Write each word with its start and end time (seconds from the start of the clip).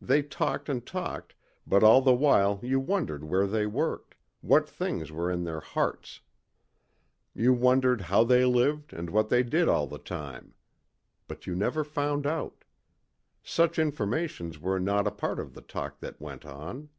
They 0.00 0.22
talked 0.22 0.68
and 0.68 0.86
talked 0.86 1.34
but 1.66 1.82
all 1.82 2.00
the 2.00 2.14
while 2.14 2.60
you 2.62 2.78
wondered 2.78 3.24
where 3.24 3.44
they 3.44 3.66
worked, 3.66 4.14
what 4.40 4.68
things 4.68 5.10
were 5.10 5.28
in 5.28 5.42
their 5.42 5.58
hearts. 5.58 6.20
You 7.34 7.52
wondered 7.52 8.02
how 8.02 8.22
they 8.22 8.44
lived 8.44 8.92
and 8.92 9.10
what 9.10 9.30
they 9.30 9.42
did 9.42 9.68
all 9.68 9.88
the 9.88 9.98
time. 9.98 10.54
But 11.26 11.48
you 11.48 11.56
never 11.56 11.82
found 11.82 12.24
out. 12.24 12.62
Such 13.42 13.80
informations 13.80 14.60
were 14.60 14.78
not 14.78 15.08
a 15.08 15.10
part 15.10 15.40
of 15.40 15.54
the 15.54 15.60
talk 15.62 15.98
that 15.98 16.20
went 16.20 16.46
on. 16.46 16.90